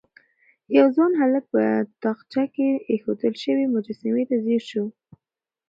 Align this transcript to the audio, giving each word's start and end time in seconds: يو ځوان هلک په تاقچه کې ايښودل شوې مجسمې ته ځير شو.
يو 0.77 0.85
ځوان 0.95 1.11
هلک 1.21 1.43
په 1.53 1.63
تاقچه 2.03 2.43
کې 2.55 2.69
ايښودل 2.91 3.33
شوې 3.43 3.65
مجسمې 3.75 4.23
ته 4.29 4.35
ځير 4.45 4.63
شو. 4.69 4.85